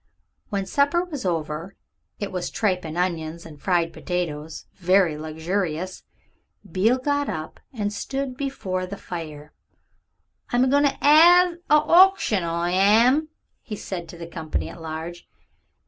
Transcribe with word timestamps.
When 0.49 0.65
supper 0.65 1.03
was 1.03 1.25
over 1.27 1.75
it 2.17 2.31
was 2.31 2.49
tripe 2.49 2.83
and 2.85 2.97
onions 2.97 3.45
and 3.45 3.61
fried 3.61 3.93
potatoes, 3.93 4.65
very 4.73 5.15
luxurious 5.15 6.01
Beale 6.71 6.97
got 6.97 7.29
up 7.29 7.59
and 7.71 7.93
stood 7.93 8.35
before 8.35 8.87
the 8.87 8.97
fire. 8.97 9.53
"I'm 10.51 10.63
a 10.63 10.67
goin' 10.67 10.85
to 10.85 10.97
'ave 11.03 11.57
a 11.69 11.79
hauction, 11.81 12.43
I 12.43 12.71
am," 12.71 13.29
he 13.61 13.75
said 13.75 14.09
to 14.09 14.17
the 14.17 14.25
company 14.25 14.69
at 14.69 14.81
large. 14.81 15.27